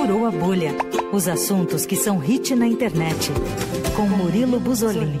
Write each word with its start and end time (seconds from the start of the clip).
Furou 0.00 0.24
a 0.24 0.30
Bolha. 0.30 0.74
Os 1.12 1.28
assuntos 1.28 1.84
que 1.84 1.94
são 1.94 2.16
hit 2.16 2.54
na 2.54 2.66
internet. 2.66 3.30
Com 3.94 4.08
Murilo 4.08 4.58
Buzolini. 4.58 5.20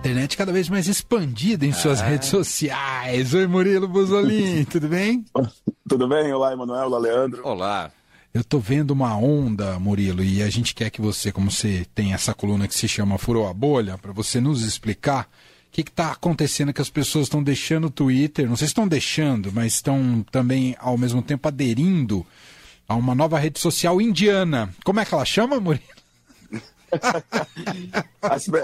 Internet 0.00 0.36
cada 0.36 0.52
vez 0.52 0.68
mais 0.68 0.88
expandida 0.88 1.64
em 1.64 1.72
suas 1.72 2.02
redes 2.02 2.28
sociais. 2.28 3.32
Oi, 3.32 3.46
Murilo 3.46 3.88
Buzolin, 3.88 4.64
tudo 4.70 4.88
bem? 4.88 5.24
Tudo 5.88 6.06
bem? 6.06 6.30
Olá, 6.34 6.52
Emanuel, 6.52 6.88
olá, 6.88 6.98
Leandro. 6.98 7.40
Olá. 7.46 7.90
Eu 8.34 8.44
tô 8.44 8.58
vendo 8.58 8.90
uma 8.90 9.16
onda, 9.16 9.78
Murilo, 9.78 10.22
e 10.22 10.42
a 10.42 10.50
gente 10.50 10.74
quer 10.74 10.90
que 10.90 11.00
você, 11.00 11.32
como 11.32 11.50
você 11.50 11.86
tem 11.94 12.12
essa 12.12 12.34
coluna 12.34 12.68
que 12.68 12.74
se 12.74 12.86
chama 12.86 13.16
Furou 13.16 13.48
a 13.48 13.54
Bolha, 13.54 13.96
para 13.96 14.12
você 14.12 14.38
nos 14.38 14.62
explicar 14.62 15.30
o 15.68 15.70
que 15.72 15.80
está 15.80 16.12
acontecendo 16.12 16.74
que 16.74 16.82
as 16.82 16.90
pessoas 16.90 17.24
estão 17.24 17.42
deixando 17.42 17.86
o 17.86 17.90
Twitter, 17.90 18.46
não 18.46 18.56
sei 18.56 18.66
se 18.66 18.72
estão 18.72 18.86
deixando, 18.86 19.50
mas 19.50 19.76
estão 19.76 20.22
também 20.30 20.76
ao 20.78 20.98
mesmo 20.98 21.22
tempo 21.22 21.48
aderindo 21.48 22.26
a 22.90 22.96
uma 22.96 23.14
nova 23.14 23.38
rede 23.38 23.60
social 23.60 24.00
indiana. 24.00 24.74
Como 24.84 24.98
é 24.98 25.04
que 25.04 25.14
ela 25.14 25.24
chama, 25.24 25.60
Murilo? 25.60 25.84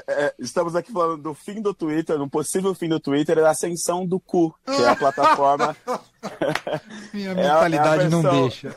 É, 0.08 0.34
estamos 0.38 0.74
aqui 0.74 0.92
falando 0.92 1.22
do 1.22 1.32
fim 1.32 1.62
do 1.62 1.72
Twitter, 1.72 2.20
um 2.20 2.28
possível 2.28 2.74
fim 2.74 2.88
do 2.88 2.98
Twitter, 2.98 3.36
da 3.36 3.50
ascensão 3.50 4.04
do 4.04 4.18
cu, 4.18 4.52
que 4.64 4.82
é 4.82 4.88
a 4.88 4.96
plataforma. 4.96 5.76
Minha 7.14 7.34
mentalidade 7.34 7.74
é 7.74 7.78
a, 7.78 7.86
é 7.86 8.06
a 8.06 8.08
versão... 8.08 8.22
não 8.22 8.42
deixa. 8.42 8.76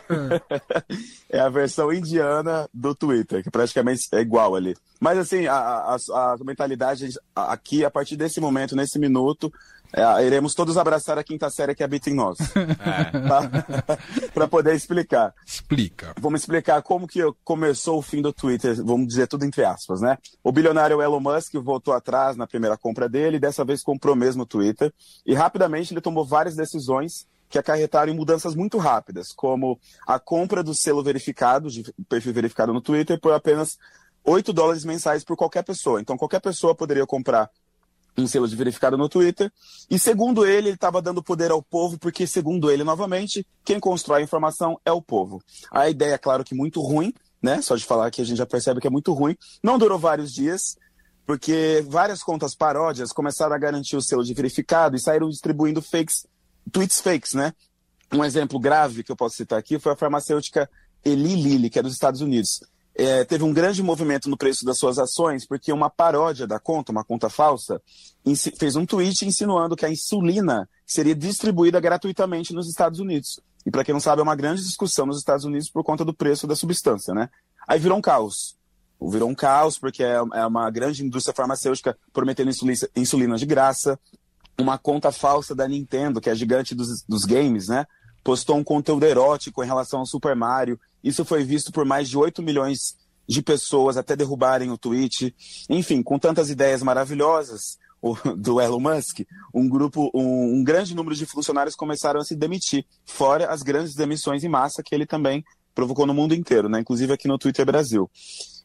é 1.30 1.40
a 1.40 1.50
versão 1.50 1.92
indiana 1.92 2.70
do 2.72 2.94
Twitter, 2.94 3.44
que 3.44 3.50
praticamente 3.50 4.08
é 4.14 4.20
igual 4.20 4.56
ali. 4.56 4.76
Mas 5.00 5.18
assim, 5.18 5.48
a, 5.48 5.56
a, 5.56 5.96
a 6.14 6.38
mentalidade 6.46 7.10
aqui, 7.36 7.84
a 7.84 7.90
partir 7.90 8.16
desse 8.16 8.40
momento, 8.40 8.76
nesse 8.76 9.00
minuto, 9.00 9.52
é, 9.94 10.26
iremos 10.26 10.54
todos 10.54 10.78
abraçar 10.78 11.18
a 11.18 11.24
quinta 11.24 11.50
série 11.50 11.76
que 11.76 11.84
habita 11.84 12.10
em 12.10 12.14
nós. 12.14 12.38
É. 12.80 13.10
Tá? 13.30 13.98
para 14.34 14.48
poder 14.48 14.76
explicar. 14.76 15.34
Explica. 15.46 16.14
Vamos 16.20 16.42
explicar 16.42 16.82
como 16.82 17.08
que 17.08 17.20
começou 17.44 18.00
o 18.00 18.02
fim 18.02 18.22
do 18.22 18.32
Twitter, 18.32 18.76
vamos 18.84 19.08
dizer 19.08 19.28
tudo 19.28 19.46
entre 19.46 19.64
aspas, 19.64 20.02
né? 20.02 20.18
O 20.44 20.52
bilionário 20.52 21.02
Elon 21.02 21.20
Musk 21.20 21.54
voltou 21.56 21.94
atrás 21.94 22.36
na 22.38 22.48
primeira 22.48 22.78
compra 22.78 23.08
dele 23.08 23.40
dessa 23.40 23.66
vez 23.66 23.84
comprou 23.84 24.16
mesmo 24.16 24.44
o 24.44 24.46
Twitter. 24.46 24.94
E 25.26 25.34
rapidamente 25.34 25.94
ele 25.94 26.02
tomou 26.02 26.26
várias 26.26 26.56
decisões 26.56 27.28
que 27.50 27.58
acarretaram 27.58 28.12
em 28.12 28.16
mudanças 28.16 28.56
muito 28.56 28.78
rápidas, 28.78 29.32
como 29.32 29.80
a 30.08 30.20
compra 30.20 30.64
do 30.64 30.74
selo 30.74 31.04
verificado, 31.04 31.70
de 31.70 31.84
perfil 32.08 32.34
verificado 32.34 32.72
no 32.72 32.82
Twitter, 32.82 33.20
por 33.20 33.34
apenas 33.34 33.78
8 34.24 34.54
dólares 34.54 34.86
mensais 34.86 35.24
por 35.24 35.36
qualquer 35.36 35.64
pessoa. 35.64 36.00
Então, 36.00 36.18
qualquer 36.18 36.40
pessoa 36.40 36.76
poderia 36.76 37.06
comprar 37.06 37.50
um 38.20 38.28
selo 38.28 38.48
de 38.48 38.56
verificado 38.56 38.98
no 38.98 39.10
Twitter. 39.10 39.52
E 39.90 39.98
segundo 39.98 40.46
ele, 40.46 40.70
ele 40.70 40.76
estava 40.76 41.02
dando 41.02 41.24
poder 41.24 41.52
ao 41.52 41.62
povo, 41.62 41.98
porque 41.98 42.26
segundo 42.28 42.70
ele, 42.70 42.84
novamente, 42.84 43.46
quem 43.64 43.80
constrói 43.80 44.22
a 44.22 44.24
informação 44.24 44.80
é 44.86 44.92
o 44.92 45.02
povo. 45.02 45.42
A 45.72 45.90
ideia, 45.90 46.14
é 46.14 46.18
claro 46.18 46.44
que 46.44 46.56
muito 46.56 46.82
ruim, 46.82 47.14
né? 47.42 47.62
Só 47.62 47.76
de 47.76 47.86
falar 47.86 48.12
que 48.12 48.22
a 48.22 48.26
gente 48.26 48.38
já 48.38 48.46
percebe 48.46 48.82
que 48.82 48.88
é 48.88 48.90
muito 48.90 49.14
ruim. 49.14 49.36
Não 49.64 49.78
durou 49.78 49.98
vários 49.98 50.34
dias, 50.34 50.78
porque 51.26 51.84
várias 51.88 52.22
contas 52.24 52.56
paródias 52.56 53.12
começaram 53.12 53.56
a 53.56 53.60
garantir 53.60 53.96
o 53.96 54.02
selo 54.02 54.24
de 54.24 54.34
verificado 54.34 54.96
e 54.96 55.00
saíram 55.00 55.30
distribuindo 55.30 55.82
fakes, 55.82 56.26
tweets 56.72 57.00
fakes, 57.02 57.34
né? 57.34 57.54
Um 58.12 58.24
exemplo 58.24 58.60
grave 58.60 59.04
que 59.04 59.12
eu 59.12 59.16
posso 59.16 59.36
citar 59.36 59.60
aqui 59.60 59.78
foi 59.78 59.92
a 59.92 59.96
farmacêutica 59.96 60.70
Eli 61.06 61.36
Lilly, 61.36 61.70
que 61.70 61.80
é 61.80 61.84
dos 61.84 61.94
Estados 61.94 62.22
Unidos 62.22 62.62
é, 63.00 63.24
teve 63.24 63.46
um 63.46 63.54
grande 63.54 63.82
movimento 63.82 64.30
no 64.30 64.36
preço 64.36 64.66
das 64.66 64.78
suas 64.78 65.00
ações, 65.00 65.48
porque 65.48 65.72
uma 65.72 65.90
paródia 65.90 66.46
da 66.46 66.60
conta, 66.60 66.92
uma 66.92 67.04
conta 67.04 67.30
falsa, 67.30 67.82
fez 68.58 68.76
um 68.76 68.86
tweet 68.86 69.26
insinuando 69.26 69.74
que 69.74 69.86
a 69.86 69.90
insulina 69.90 70.70
seria 70.86 71.16
distribuída 71.16 71.80
gratuitamente 71.80 72.54
nos 72.54 72.68
Estados 72.68 73.00
Unidos. 73.00 73.40
E 73.66 73.72
para 73.72 73.86
quem 73.86 73.94
não 73.94 74.02
sabe, 74.02 74.20
é 74.20 74.24
uma 74.24 74.36
grande 74.36 74.62
discussão 74.62 75.06
nos 75.06 75.18
Estados 75.18 75.46
Unidos 75.46 75.70
por 75.70 75.82
conta 75.82 76.04
do 76.04 76.14
preço 76.14 76.46
da 76.46 76.58
substância, 76.58 77.14
né? 77.14 77.30
Aí 77.66 77.80
virou 77.80 77.98
um 77.98 78.02
caos. 78.02 78.58
Virou 79.02 79.30
um 79.30 79.36
caos 79.36 79.80
porque 79.80 80.04
é, 80.04 80.16
é 80.16 80.46
uma 80.46 80.70
grande 80.70 81.06
indústria 81.06 81.34
farmacêutica 81.34 81.98
prometendo 82.12 82.52
insulina 82.98 83.38
de 83.38 83.46
graça. 83.46 83.98
Uma 84.60 84.78
conta 84.78 85.10
falsa 85.10 85.56
da 85.56 85.66
Nintendo, 85.66 86.20
que 86.20 86.28
é 86.28 86.34
a 86.34 86.36
gigante 86.36 86.76
dos, 86.76 87.02
dos 87.08 87.24
games, 87.24 87.70
né? 87.70 87.86
Postou 88.26 88.58
um 88.58 88.64
conteúdo 88.64 89.06
erótico 89.06 89.64
em 89.64 89.68
relação 89.68 90.02
ao 90.02 90.06
Super 90.06 90.36
Mario 90.36 90.78
isso 91.04 91.24
foi 91.26 91.44
visto 91.44 91.72
por 91.72 91.86
mais 91.86 92.10
de 92.10 92.18
8 92.18 92.42
milhões 92.42 92.98
de 93.28 93.42
pessoas 93.42 93.96
até 93.96 94.16
derrubarem 94.16 94.72
o 94.72 94.78
tweet. 94.78 95.36
Enfim, 95.70 96.02
com 96.02 96.18
tantas 96.18 96.50
ideias 96.50 96.82
maravilhosas 96.82 97.78
do 98.38 98.60
Elon 98.60 98.80
Musk, 98.80 99.20
um 99.54 99.70
grupo, 99.70 100.10
um, 100.14 100.56
um, 100.60 100.64
grande 100.64 100.96
número 100.96 101.16
de 101.16 101.26
funcionários 101.26 101.76
começaram 101.76 102.20
a 102.20 102.24
se 102.24 102.36
demitir, 102.36 102.86
fora 103.06 103.52
as 103.52 103.62
grandes 103.62 103.94
demissões 103.94 104.44
em 104.44 104.50
massa 104.50 104.82
que 104.82 104.96
ele 104.96 105.06
também 105.06 105.44
provocou 105.76 106.06
no 106.06 106.14
mundo 106.14 106.34
inteiro, 106.34 106.68
né? 106.68 106.80
inclusive 106.80 107.14
aqui 107.14 107.28
no 107.28 107.38
Twitter 107.38 107.66
Brasil. 107.66 108.10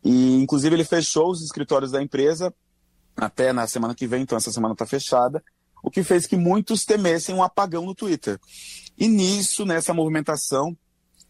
E, 0.04 0.34
inclusive, 0.36 0.74
ele 0.74 0.84
fechou 0.84 1.30
os 1.30 1.42
escritórios 1.42 1.90
da 1.90 2.02
empresa 2.02 2.52
até 3.16 3.52
na 3.52 3.66
semana 3.66 3.94
que 3.94 4.06
vem, 4.06 4.22
então 4.22 4.36
essa 4.36 4.50
semana 4.50 4.74
está 4.74 4.84
fechada, 4.84 5.42
o 5.82 5.90
que 5.90 6.02
fez 6.02 6.26
que 6.26 6.36
muitos 6.36 6.84
temessem 6.84 7.34
um 7.34 7.42
apagão 7.42 7.84
no 7.84 7.94
Twitter. 7.94 8.40
E 8.96 9.06
nisso, 9.06 9.64
nessa 9.64 9.92
movimentação, 9.92 10.76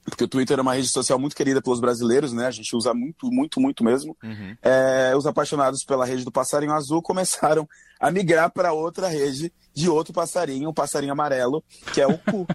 porque 0.04 0.24
o 0.24 0.28
Twitter 0.28 0.58
é 0.58 0.62
uma 0.62 0.74
rede 0.74 0.88
social 0.88 1.18
muito 1.18 1.34
querida 1.34 1.62
pelos 1.62 1.80
brasileiros, 1.80 2.32
né? 2.32 2.46
A 2.46 2.50
gente 2.50 2.76
usa 2.76 2.92
muito, 2.92 3.30
muito, 3.30 3.60
muito 3.60 3.82
mesmo. 3.82 4.16
Uhum. 4.22 4.56
É, 4.62 5.14
os 5.16 5.26
apaixonados 5.26 5.84
pela 5.84 6.04
rede 6.04 6.24
do 6.24 6.32
passarinho 6.32 6.72
azul 6.72 7.02
começaram 7.02 7.68
a 7.98 8.10
migrar 8.10 8.50
para 8.50 8.72
outra 8.72 9.08
rede 9.08 9.52
de 9.72 9.88
outro 9.88 10.12
passarinho, 10.12 10.68
o 10.68 10.74
passarinho 10.74 11.12
amarelo, 11.12 11.64
que 11.92 12.00
é 12.00 12.06
o 12.06 12.18
cu. 12.18 12.46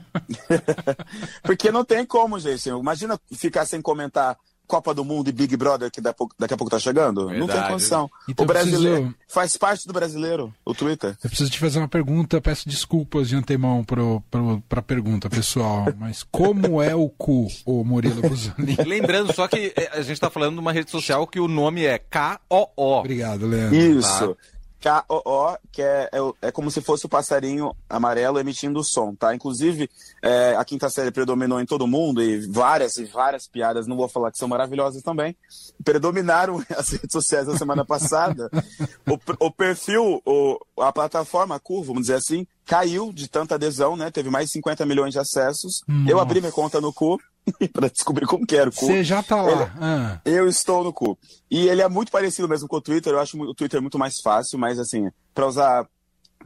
porque 1.44 1.72
não 1.72 1.84
tem 1.84 2.06
como, 2.06 2.40
gente. 2.40 2.70
Imagina 2.70 3.20
ficar 3.34 3.66
sem 3.66 3.82
comentar 3.82 4.38
Copa 4.70 4.94
do 4.94 5.04
Mundo 5.04 5.30
e 5.30 5.32
Big 5.32 5.58
Brother 5.58 5.90
que 5.90 6.00
daqui 6.00 6.54
a 6.54 6.58
pouco 6.58 6.70
tá 6.70 6.78
chegando? 6.78 7.28
Verdade. 7.28 7.40
Não 7.40 7.48
tem 7.48 7.72
condição. 7.72 8.10
Então, 8.30 8.44
o 8.44 8.48
brasileiro 8.48 8.98
preciso... 8.98 9.16
faz 9.28 9.58
parte 9.58 9.88
do 9.88 9.94
brasileiro, 9.94 10.54
o 10.64 10.76
Twitter. 10.76 11.18
Eu 11.24 11.30
preciso 11.30 11.50
te 11.50 11.58
fazer 11.58 11.80
uma 11.80 11.88
pergunta, 11.88 12.40
peço 12.40 12.70
desculpas 12.70 13.28
de 13.30 13.36
antemão 13.36 13.84
pro, 13.84 14.22
pro, 14.30 14.62
pra 14.70 14.82
pergunta, 14.84 15.28
pessoal, 15.28 15.88
mas 15.98 16.22
como 16.22 16.84
é 16.84 16.94
o 16.94 17.10
cu, 17.10 17.48
o 17.66 17.84
Murilo 17.84 18.22
Buzani? 18.22 18.78
Lembrando 18.86 19.34
só 19.34 19.48
que 19.48 19.74
é, 19.76 19.90
a 19.98 20.02
gente 20.04 20.22
tá 20.22 20.30
falando 20.30 20.54
de 20.54 20.60
uma 20.60 20.72
rede 20.72 20.92
social 20.92 21.26
que 21.26 21.40
o 21.40 21.48
nome 21.48 21.86
é 21.86 21.98
K-O-O. 21.98 23.00
Obrigado, 23.00 23.48
Leandro. 23.48 23.76
Isso. 23.76 24.36
Tá? 24.36 24.59
K-O-O, 24.80 25.58
que 25.72 25.82
é, 25.82 26.10
é, 26.12 26.48
é, 26.48 26.52
como 26.52 26.72
se 26.72 26.82
fosse 26.82 27.06
o 27.06 27.10
passarinho 27.10 27.76
amarelo 27.90 28.40
emitindo 28.40 28.80
o 28.80 28.84
som, 28.84 29.14
tá? 29.14 29.36
Inclusive, 29.36 29.90
é, 30.22 30.56
a 30.58 30.64
quinta 30.64 30.90
série 30.90 31.12
predominou 31.12 31.60
em 31.60 31.66
todo 31.66 31.88
mundo 31.88 32.24
e 32.24 32.48
várias 32.48 32.98
e 32.98 33.04
várias 33.04 33.48
piadas, 33.48 33.88
não 33.88 33.98
vou 33.98 34.08
falar 34.08 34.32
que 34.32 34.38
são 34.38 34.48
maravilhosas 34.48 35.04
também, 35.04 35.36
predominaram 35.84 36.64
as 36.78 36.90
redes 36.92 37.12
sociais 37.12 37.48
na 37.48 37.58
semana 37.58 37.84
passada. 37.84 38.50
o, 39.08 39.46
o, 39.46 39.52
perfil, 39.52 40.22
o, 40.26 40.60
a 40.80 40.92
plataforma, 40.94 41.60
curva, 41.60 41.88
vamos 41.88 42.04
dizer 42.04 42.16
assim, 42.16 42.48
caiu 42.66 43.12
de 43.12 43.28
tanta 43.28 43.56
adesão, 43.56 43.98
né? 43.98 44.10
Teve 44.10 44.30
mais 44.30 44.46
de 44.46 44.54
50 44.54 44.86
milhões 44.86 45.12
de 45.12 45.20
acessos. 45.20 45.82
Nossa. 45.88 46.12
Eu 46.12 46.20
abri 46.20 46.40
minha 46.40 46.54
conta 46.54 46.80
no 46.80 46.94
cu 46.94 47.20
para 47.74 47.90
descobrir 47.90 48.26
como 48.26 48.46
que 48.46 48.56
era 48.56 48.70
o 48.70 48.74
cu. 48.74 48.86
Você 48.86 49.04
já 49.04 49.22
tá 49.24 49.42
lá. 49.42 49.52
Ele, 49.52 49.72
ah. 49.80 50.22
Eu 50.26 50.48
estou 50.48 50.84
no 50.84 50.94
cu. 50.94 51.18
E 51.50 51.68
ele 51.68 51.82
é 51.82 51.90
muito 51.90 52.12
parecido 52.12 52.48
mesmo 52.48 52.68
com 52.68 52.78
o 52.78 52.82
Twitter. 52.82 53.14
Eu 53.14 53.20
acho 53.20 53.40
o 53.40 53.54
Twitter 53.54 53.82
muito 53.82 54.00
mais 54.00 54.20
fácil, 54.22 54.58
mas 54.60 54.80
assim, 54.80 55.10
para 55.34 55.48
usar 55.48 55.88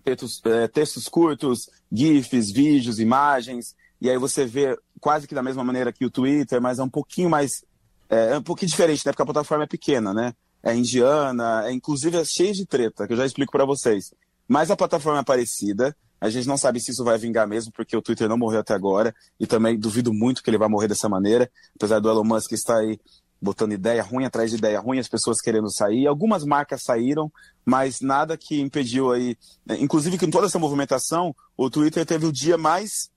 textos, 0.03 0.41
é, 0.45 0.67
textos 0.67 1.07
curtos, 1.07 1.69
GIFs, 1.91 2.51
vídeos, 2.51 2.99
imagens, 2.99 3.75
e 4.01 4.09
aí 4.09 4.17
você 4.17 4.45
vê 4.45 4.77
quase 4.99 5.27
que 5.27 5.35
da 5.35 5.43
mesma 5.43 5.63
maneira 5.63 5.93
que 5.93 6.05
o 6.05 6.11
Twitter, 6.11 6.61
mas 6.61 6.79
é 6.79 6.83
um 6.83 6.89
pouquinho 6.89 7.29
mais. 7.29 7.63
É, 8.09 8.31
é 8.31 8.37
um 8.37 8.43
pouquinho 8.43 8.69
diferente, 8.69 9.05
né? 9.05 9.11
Porque 9.11 9.21
a 9.21 9.25
plataforma 9.25 9.63
é 9.63 9.67
pequena, 9.67 10.13
né? 10.13 10.33
É 10.61 10.75
indiana, 10.75 11.67
é, 11.67 11.71
inclusive 11.71 12.17
é 12.17 12.25
cheia 12.25 12.53
de 12.53 12.65
treta, 12.65 13.07
que 13.07 13.13
eu 13.13 13.17
já 13.17 13.25
explico 13.25 13.51
para 13.51 13.65
vocês. 13.65 14.13
Mas 14.47 14.69
a 14.69 14.75
plataforma 14.75 15.19
é 15.19 15.23
parecida, 15.23 15.95
a 16.23 16.29
gente 16.29 16.47
não 16.47 16.57
sabe 16.57 16.79
se 16.79 16.91
isso 16.91 17.03
vai 17.03 17.17
vingar 17.17 17.45
mesmo, 17.45 17.69
porque 17.73 17.97
o 17.97 18.01
Twitter 18.01 18.29
não 18.29 18.37
morreu 18.37 18.61
até 18.61 18.73
agora. 18.73 19.13
E 19.37 19.45
também 19.45 19.77
duvido 19.77 20.13
muito 20.13 20.41
que 20.41 20.49
ele 20.49 20.57
vai 20.57 20.69
morrer 20.69 20.87
dessa 20.87 21.09
maneira. 21.09 21.51
Apesar 21.75 21.99
do 21.99 22.09
Elon 22.09 22.23
Musk 22.23 22.53
estar 22.53 22.77
aí 22.77 22.97
botando 23.41 23.73
ideia 23.73 24.01
ruim 24.01 24.23
atrás 24.23 24.49
de 24.49 24.55
ideia 24.55 24.79
ruim, 24.79 24.99
as 24.99 25.09
pessoas 25.09 25.41
querendo 25.41 25.69
sair. 25.69 26.07
Algumas 26.07 26.45
marcas 26.45 26.81
saíram, 26.81 27.29
mas 27.65 27.99
nada 27.99 28.37
que 28.37 28.61
impediu 28.61 29.11
aí. 29.11 29.35
Né, 29.65 29.75
inclusive, 29.81 30.17
com 30.17 30.29
toda 30.29 30.47
essa 30.47 30.57
movimentação, 30.57 31.35
o 31.57 31.69
Twitter 31.69 32.05
teve 32.05 32.25
o 32.25 32.31
dia 32.31 32.57
mais. 32.57 33.09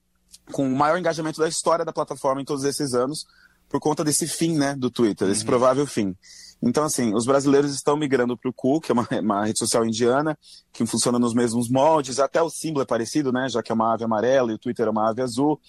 com 0.51 0.67
o 0.67 0.75
maior 0.75 0.97
engajamento 0.97 1.39
da 1.39 1.47
história 1.47 1.85
da 1.85 1.93
plataforma 1.93 2.41
em 2.41 2.45
todos 2.45 2.65
esses 2.65 2.93
anos, 2.93 3.25
por 3.69 3.79
conta 3.79 4.03
desse 4.03 4.27
fim, 4.27 4.57
né, 4.57 4.75
do 4.75 4.91
Twitter, 4.91 5.29
desse 5.29 5.41
uhum. 5.41 5.47
provável 5.47 5.87
fim. 5.87 6.13
Então, 6.61 6.83
assim, 6.83 7.13
os 7.13 7.25
brasileiros 7.25 7.73
estão 7.73 7.95
migrando 7.95 8.37
para 8.37 8.49
o 8.49 8.53
Ku, 8.53 8.81
que 8.81 8.91
é 8.91 8.93
uma, 8.93 9.07
uma, 9.21 9.45
rede 9.45 9.59
social 9.59 9.85
indiana, 9.85 10.37
que 10.73 10.85
funciona 10.85 11.19
nos 11.19 11.33
mesmos 11.33 11.69
moldes, 11.69 12.19
até 12.19 12.41
o 12.41 12.49
símbolo 12.49 12.83
é 12.83 12.85
parecido, 12.85 13.31
né? 13.31 13.47
Já 13.49 13.61
que 13.61 13.71
é 13.71 13.75
uma 13.75 13.93
ave 13.93 14.03
amarela 14.03 14.51
e 14.51 14.55
o 14.55 14.59
Twitter 14.59 14.87
é 14.87 14.89
uma 14.89 15.09
ave 15.09 15.21
azul. 15.21 15.59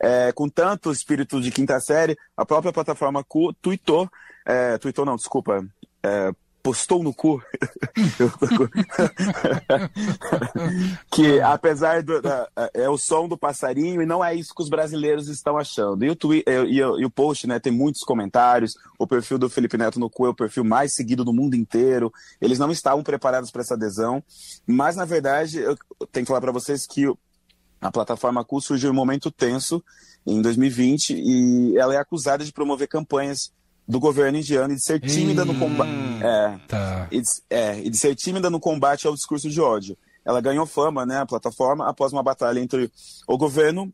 É, 0.00 0.32
com 0.32 0.48
tanto 0.48 0.92
espírito 0.92 1.40
de 1.40 1.50
quinta 1.50 1.78
série, 1.80 2.16
a 2.36 2.44
própria 2.44 2.72
plataforma 2.72 3.24
Ku 3.24 3.52
tweetou, 3.54 4.08
é, 4.46 4.78
tweetou 4.78 5.04
não, 5.04 5.16
desculpa, 5.16 5.64
é, 6.02 6.32
postou 6.66 7.00
no 7.00 7.14
cu. 7.14 7.40
que 11.12 11.40
apesar 11.40 12.02
do. 12.02 12.20
Da, 12.20 12.48
é 12.74 12.88
o 12.88 12.98
som 12.98 13.28
do 13.28 13.38
passarinho 13.38 14.02
e 14.02 14.06
não 14.06 14.24
é 14.24 14.34
isso 14.34 14.52
que 14.52 14.62
os 14.62 14.68
brasileiros 14.68 15.28
estão 15.28 15.56
achando. 15.56 16.04
E 16.04 16.10
o, 16.10 16.16
tweet, 16.16 16.44
e, 16.48 16.50
e, 16.50 16.78
e 16.78 17.04
o 17.04 17.10
post 17.10 17.46
né, 17.46 17.60
tem 17.60 17.72
muitos 17.72 18.02
comentários. 18.02 18.74
O 18.98 19.06
perfil 19.06 19.38
do 19.38 19.48
Felipe 19.48 19.78
Neto 19.78 20.00
no 20.00 20.10
cu 20.10 20.26
é 20.26 20.30
o 20.30 20.34
perfil 20.34 20.64
mais 20.64 20.92
seguido 20.92 21.24
do 21.24 21.32
mundo 21.32 21.54
inteiro. 21.54 22.12
Eles 22.40 22.58
não 22.58 22.72
estavam 22.72 23.04
preparados 23.04 23.52
para 23.52 23.62
essa 23.62 23.74
adesão. 23.74 24.20
Mas, 24.66 24.96
na 24.96 25.04
verdade, 25.04 25.58
eu 25.58 25.78
tenho 26.10 26.26
que 26.26 26.28
falar 26.28 26.40
para 26.40 26.50
vocês 26.50 26.84
que 26.84 27.04
a 27.80 27.92
plataforma 27.92 28.44
Cu 28.44 28.60
surgiu 28.60 28.88
em 28.88 28.92
um 28.92 28.96
momento 28.96 29.30
tenso 29.30 29.80
em 30.26 30.42
2020 30.42 31.14
e 31.14 31.78
ela 31.78 31.94
é 31.94 31.98
acusada 31.98 32.44
de 32.44 32.52
promover 32.52 32.88
campanhas 32.88 33.52
do 33.86 34.00
governo 34.00 34.38
indiano 34.38 34.72
e 34.72 34.76
de 34.76 34.84
ser 34.84 35.00
tímida 35.00 35.44
no 35.44 35.58
combate. 35.58 35.90
É, 36.22 36.58
tá. 36.66 37.08
e, 37.10 37.20
de, 37.20 37.28
é, 37.48 37.78
e 37.80 37.90
de 37.90 37.96
ser 37.96 38.14
tímida 38.14 38.50
no 38.50 38.58
combate 38.58 39.06
ao 39.06 39.14
discurso 39.14 39.48
de 39.48 39.60
ódio. 39.60 39.96
Ela 40.24 40.40
ganhou 40.40 40.66
fama, 40.66 41.06
né, 41.06 41.18
a 41.18 41.26
plataforma, 41.26 41.88
após 41.88 42.12
uma 42.12 42.22
batalha 42.22 42.58
entre 42.58 42.90
o 43.28 43.38
governo, 43.38 43.92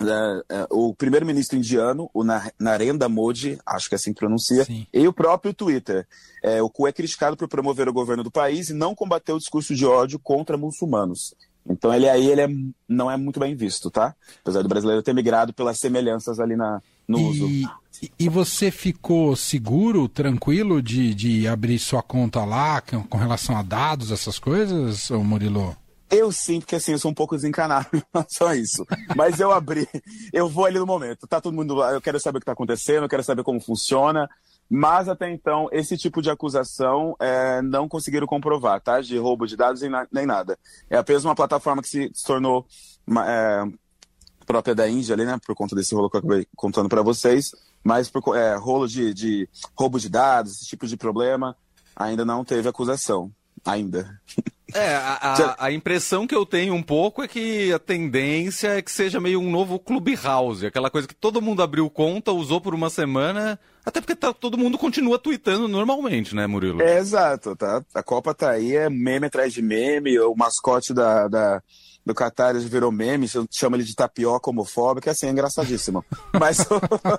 é, 0.00 0.56
é, 0.56 0.66
o 0.70 0.94
primeiro-ministro 0.94 1.56
indiano, 1.56 2.10
o 2.12 2.24
Narendra 2.58 3.08
Modi, 3.08 3.58
acho 3.64 3.88
que 3.88 3.94
é 3.94 3.96
assim 3.96 4.12
que 4.12 4.18
pronuncia, 4.18 4.64
Sim. 4.64 4.86
e 4.92 5.06
o 5.06 5.12
próprio 5.12 5.54
Twitter. 5.54 6.06
É, 6.42 6.60
o 6.60 6.68
Ku 6.68 6.88
é 6.88 6.92
criticado 6.92 7.36
por 7.36 7.46
promover 7.46 7.88
o 7.88 7.92
governo 7.92 8.24
do 8.24 8.30
país 8.30 8.70
e 8.70 8.74
não 8.74 8.94
combater 8.94 9.32
o 9.32 9.38
discurso 9.38 9.74
de 9.74 9.86
ódio 9.86 10.18
contra 10.18 10.56
muçulmanos. 10.56 11.34
Então 11.68 11.94
ele 11.94 12.08
aí 12.08 12.26
ele 12.26 12.40
é, 12.40 12.48
não 12.88 13.10
é 13.10 13.16
muito 13.16 13.38
bem 13.38 13.54
visto, 13.54 13.90
tá? 13.90 14.14
Apesar 14.40 14.62
do 14.62 14.68
brasileiro 14.68 15.02
ter 15.02 15.14
migrado 15.14 15.52
pelas 15.52 15.78
semelhanças 15.78 16.40
ali 16.40 16.56
na, 16.56 16.82
no 17.06 17.18
e, 17.18 17.22
uso. 17.22 17.70
E 18.18 18.28
você 18.28 18.70
ficou 18.70 19.36
seguro, 19.36 20.08
tranquilo 20.08 20.82
de, 20.82 21.14
de 21.14 21.46
abrir 21.46 21.78
sua 21.78 22.02
conta 22.02 22.44
lá 22.44 22.80
com, 22.80 23.02
com 23.04 23.18
relação 23.18 23.56
a 23.56 23.62
dados, 23.62 24.10
essas 24.10 24.38
coisas, 24.38 25.10
ô 25.10 25.22
Murilo? 25.22 25.76
Eu 26.10 26.30
sim, 26.30 26.60
porque 26.60 26.76
assim, 26.76 26.92
eu 26.92 26.98
sou 26.98 27.10
um 27.10 27.14
pouco 27.14 27.34
desencanado, 27.34 27.86
só 28.28 28.54
isso. 28.54 28.84
Mas 29.16 29.40
eu 29.40 29.50
abri, 29.50 29.88
eu 30.30 30.46
vou 30.46 30.66
ali 30.66 30.78
no 30.78 30.84
momento. 30.84 31.26
Tá 31.26 31.40
todo 31.40 31.54
mundo 31.54 31.74
lá, 31.74 31.92
eu 31.92 32.02
quero 32.02 32.20
saber 32.20 32.36
o 32.36 32.40
que 32.40 32.46
tá 32.46 32.52
acontecendo, 32.52 33.04
eu 33.04 33.08
quero 33.08 33.22
saber 33.22 33.42
como 33.42 33.60
funciona. 33.60 34.28
Mas 34.74 35.06
até 35.06 35.30
então, 35.30 35.68
esse 35.70 35.98
tipo 35.98 36.22
de 36.22 36.30
acusação 36.30 37.14
é, 37.20 37.60
não 37.60 37.86
conseguiram 37.86 38.26
comprovar, 38.26 38.80
tá? 38.80 39.02
De 39.02 39.18
roubo 39.18 39.46
de 39.46 39.54
dados 39.54 39.82
nem 40.10 40.24
nada. 40.24 40.58
É 40.88 40.96
apenas 40.96 41.26
uma 41.26 41.34
plataforma 41.34 41.82
que 41.82 41.88
se, 41.88 42.10
tornou 42.24 42.66
é, 43.22 43.64
própria 44.46 44.74
da 44.74 44.88
Índia 44.88 45.14
ali, 45.14 45.26
né? 45.26 45.38
Por 45.44 45.54
conta 45.54 45.76
desse 45.76 45.94
rolo 45.94 46.08
que 46.08 46.16
eu 46.16 46.20
acabei 46.20 46.46
contando 46.56 46.88
para 46.88 47.02
vocês. 47.02 47.50
Mas 47.84 48.08
por 48.08 48.34
é, 48.34 48.56
rolo 48.56 48.88
de, 48.88 49.12
de 49.12 49.46
roubo 49.78 50.00
de 50.00 50.08
dados, 50.08 50.52
esse 50.52 50.64
tipo 50.64 50.86
de 50.86 50.96
problema, 50.96 51.54
ainda 51.94 52.24
não 52.24 52.42
teve 52.42 52.66
acusação. 52.66 53.30
Ainda. 53.66 54.18
É, 54.74 54.94
a, 54.94 55.18
a, 55.20 55.66
a, 55.66 55.72
impressão 55.72 56.26
que 56.26 56.34
eu 56.34 56.46
tenho 56.46 56.74
um 56.74 56.82
pouco 56.82 57.22
é 57.22 57.28
que 57.28 57.72
a 57.72 57.78
tendência 57.78 58.78
é 58.78 58.82
que 58.82 58.90
seja 58.90 59.20
meio 59.20 59.40
um 59.40 59.50
novo 59.50 59.78
Clubhouse, 59.78 60.66
aquela 60.66 60.90
coisa 60.90 61.06
que 61.06 61.14
todo 61.14 61.42
mundo 61.42 61.62
abriu 61.62 61.88
conta, 61.90 62.32
usou 62.32 62.60
por 62.60 62.74
uma 62.74 62.88
semana, 62.88 63.58
até 63.84 64.00
porque 64.00 64.14
tá, 64.14 64.32
todo 64.32 64.58
mundo 64.58 64.78
continua 64.78 65.18
tweetando 65.18 65.68
normalmente, 65.68 66.34
né, 66.34 66.46
Murilo? 66.46 66.80
É, 66.82 66.98
exato, 66.98 67.54
tá? 67.56 67.82
A 67.94 68.02
Copa 68.02 68.34
tá 68.34 68.50
aí, 68.50 68.76
é 68.76 68.88
meme 68.88 69.26
atrás 69.26 69.52
de 69.52 69.60
meme, 69.60 70.18
o 70.18 70.34
mascote 70.34 70.94
da, 70.94 71.28
da 71.28 71.62
do 72.04 72.14
Qatar 72.14 72.58
virou 72.58 72.90
meme, 72.90 73.28
chama 73.50 73.76
ele 73.76 73.84
de 73.84 73.94
tapioca 73.94 74.50
homofóbica, 74.50 75.10
assim, 75.10 75.26
é 75.26 75.30
engraçadíssimo. 75.30 76.04
Mas, 76.38 76.58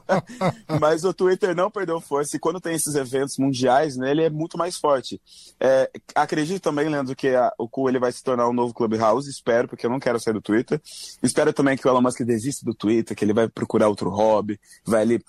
mas 0.79 1.03
o 1.05 1.13
Twitter 1.13 1.55
não 1.55 1.69
perdeu 1.69 2.01
força 2.01 2.35
e 2.35 2.39
quando 2.39 2.59
tem 2.59 2.73
esses 2.73 2.95
eventos 2.95 3.37
mundiais, 3.37 3.95
né, 3.95 4.11
ele 4.11 4.23
é 4.23 4.29
muito 4.29 4.57
mais 4.57 4.77
forte. 4.77 5.21
É, 5.59 5.89
acredito 6.15 6.61
também, 6.61 6.89
Leandro, 6.89 7.15
que 7.15 7.29
a, 7.29 7.53
o 7.57 7.69
Cu 7.69 7.87
ele 7.87 7.99
vai 7.99 8.11
se 8.11 8.23
tornar 8.23 8.49
um 8.49 8.53
novo 8.53 8.73
Clubhouse, 8.73 9.29
espero, 9.29 9.67
porque 9.67 9.85
eu 9.85 9.89
não 9.89 9.99
quero 9.99 10.19
sair 10.19 10.33
do 10.33 10.41
Twitter. 10.41 10.81
Espero 11.21 11.53
também 11.53 11.77
que 11.77 11.87
o 11.87 11.89
Elon 11.89 12.01
Musk 12.01 12.21
desista 12.21 12.65
do 12.65 12.73
Twitter, 12.73 13.15
que 13.15 13.23
ele 13.23 13.33
vai 13.33 13.47
procurar 13.47 13.87
outro 13.87 14.09
hobby, 14.09 14.59
vai 14.83 15.03
ali 15.03 15.23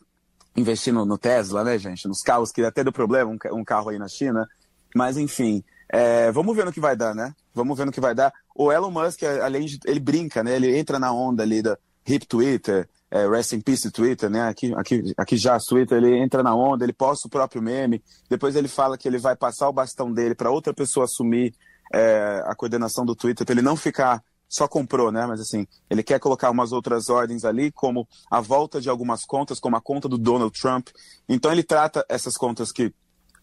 investir 0.57 0.93
no, 0.93 1.05
no 1.05 1.19
Tesla, 1.19 1.63
né, 1.63 1.79
gente, 1.79 2.09
nos 2.09 2.21
carros, 2.21 2.51
que 2.51 2.63
até 2.63 2.83
deu 2.83 2.93
problema, 2.93 3.31
um, 3.31 3.59
um 3.59 3.65
carro 3.65 3.91
aí 3.91 3.99
na 3.99 4.09
China. 4.09 4.47
Mas, 4.95 5.17
enfim, 5.17 5.63
é, 5.89 6.31
vamos 6.33 6.57
ver 6.57 6.65
no 6.65 6.73
que 6.73 6.81
vai 6.81 6.97
dar, 6.97 7.15
né? 7.15 7.35
Vamos 7.55 7.77
ver 7.77 7.85
no 7.85 7.93
que 7.93 8.01
vai 8.01 8.15
dar. 8.15 8.33
O 8.55 8.73
Elon 8.73 8.91
Musk, 8.91 9.23
além 9.23 9.67
de. 9.67 9.79
Ele 9.85 10.01
brinca, 10.01 10.43
né? 10.43 10.55
Ele 10.55 10.77
entra 10.77 10.99
na 10.99 11.13
onda 11.13 11.43
ali 11.43 11.63
da 11.63 11.79
hip 12.07 12.27
Twitter, 12.27 12.89
é, 13.11 13.29
Rest 13.29 13.53
in 13.53 13.61
Peace 13.61 13.91
Twitter, 13.91 14.29
né? 14.29 14.49
Aqui, 14.49 14.75
aqui, 14.75 15.15
aqui 15.17 15.37
já 15.37 15.59
Twitter, 15.59 15.99
ele 15.99 16.19
entra 16.19 16.43
na 16.43 16.55
onda, 16.55 16.85
ele 16.85 16.93
posta 16.93 17.27
o 17.27 17.31
próprio 17.31 17.63
meme, 17.63 18.03
depois 18.29 18.57
ele 18.57 18.69
fala 18.69 18.99
que 18.99 19.09
ele 19.09 19.19
vai 19.19 19.37
passar 19.37 19.69
o 19.69 19.73
bastão 19.73 20.13
dele 20.13 20.35
para 20.35 20.51
outra 20.51 20.75
pessoa 20.75 21.05
assumir 21.05 21.55
é, 21.93 22.43
a 22.45 22.55
coordenação 22.55 23.05
do 23.05 23.15
Twitter, 23.15 23.47
para 23.47 23.55
ele 23.55 23.63
não 23.63 23.77
ficar. 23.77 24.23
Só 24.47 24.69
comprou, 24.69 25.11
né? 25.11 25.27
Mas 25.27 25.41
assim, 25.41 25.67
ele 25.91 26.03
quer 26.03 26.21
colocar 26.21 26.51
umas 26.51 26.71
outras 26.71 27.09
ordens 27.09 27.45
ali, 27.45 27.73
como 27.73 28.07
a 28.31 28.41
volta 28.41 28.81
de 28.81 28.89
algumas 28.89 29.25
contas, 29.25 29.59
como 29.59 29.75
a 29.75 29.81
conta 29.81 30.09
do 30.09 30.19
Donald 30.19 30.57
Trump. 30.61 30.89
Então 31.29 31.51
ele 31.51 31.65
trata 31.65 32.05
essas 32.09 32.37
contas 32.37 32.71
que 32.71 32.95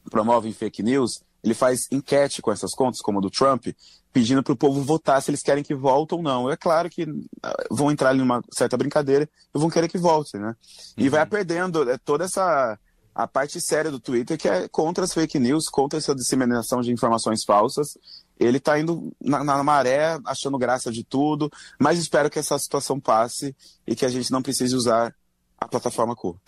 promovem 0.09 0.53
fake 0.53 0.81
news 0.81 1.21
ele 1.43 1.53
faz 1.53 1.87
enquete 1.91 2.41
com 2.41 2.51
essas 2.51 2.71
contas, 2.71 3.01
como 3.01 3.19
a 3.19 3.21
do 3.21 3.29
Trump, 3.29 3.67
pedindo 4.13 4.43
para 4.43 4.53
o 4.53 4.57
povo 4.57 4.81
votar 4.81 5.21
se 5.21 5.31
eles 5.31 5.41
querem 5.41 5.63
que 5.63 5.73
volte 5.73 6.13
ou 6.13 6.21
não. 6.21 6.49
É 6.49 6.57
claro 6.57 6.89
que 6.89 7.05
ah, 7.41 7.55
vão 7.69 7.91
entrar 7.91 8.15
em 8.15 8.21
uma 8.21 8.41
certa 8.51 8.77
brincadeira 8.77 9.27
e 9.53 9.59
vão 9.59 9.69
querer 9.69 9.87
que 9.87 9.97
volte, 9.97 10.37
né? 10.37 10.55
E 10.97 11.09
vai 11.09 11.23
uhum. 11.23 11.29
perdendo 11.29 11.89
é, 11.89 11.97
toda 11.97 12.25
essa 12.25 12.77
a 13.13 13.27
parte 13.27 13.59
séria 13.59 13.91
do 13.91 13.99
Twitter, 13.99 14.37
que 14.37 14.47
é 14.47 14.69
contra 14.69 15.03
as 15.03 15.13
fake 15.13 15.37
news, 15.37 15.67
contra 15.67 15.99
essa 15.99 16.15
disseminação 16.15 16.81
de 16.81 16.91
informações 16.91 17.43
falsas. 17.43 17.97
Ele 18.39 18.57
está 18.57 18.79
indo 18.79 19.13
na, 19.21 19.43
na, 19.43 19.61
maré, 19.63 20.17
achando 20.25 20.57
graça 20.57 20.91
de 20.91 21.03
tudo, 21.03 21.51
mas 21.77 21.99
espero 21.99 22.29
que 22.29 22.39
essa 22.39 22.57
situação 22.57 22.99
passe 22.99 23.55
e 23.85 23.95
que 23.95 24.05
a 24.05 24.09
gente 24.09 24.31
não 24.31 24.41
precise 24.41 24.75
usar 24.75 25.13
a 25.59 25.67
plataforma 25.67 26.15
Cu. 26.15 26.39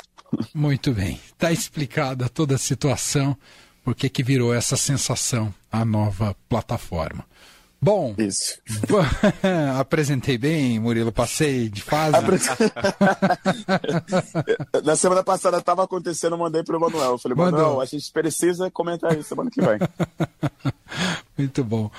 Muito 0.56 0.94
bem. 0.94 1.20
Está 1.34 1.52
explicada 1.52 2.30
toda 2.30 2.56
a 2.56 2.58
situação 2.58 3.38
por 3.84 3.94
que, 3.96 4.10
que 4.10 4.24
virou 4.24 4.54
essa 4.54 4.78
sensação 4.78 5.54
a 5.72 5.84
nova 5.84 6.36
plataforma. 6.48 7.26
Bom, 7.84 8.16
Isso. 8.18 8.60
apresentei 9.78 10.38
bem, 10.38 10.80
Murilo, 10.80 11.12
passei 11.12 11.68
de 11.68 11.82
fase. 11.82 12.16
Na 14.86 14.96
semana 14.96 15.22
passada 15.22 15.58
estava 15.58 15.84
acontecendo, 15.84 16.32
eu 16.36 16.38
mandei 16.38 16.64
para 16.64 16.78
o 16.78 16.80
Manuel. 16.80 17.12
Eu 17.12 17.18
falei, 17.18 17.38
Mandou. 17.38 17.60
Manuel, 17.60 17.82
a 17.82 17.86
gente 17.86 18.10
precisa 18.10 18.72
comentar 18.72 19.12
isso 19.20 19.28
semana 19.28 19.52
que 19.52 19.60
vem. 19.60 19.80
Muito 21.38 21.62
bom. 21.62 21.92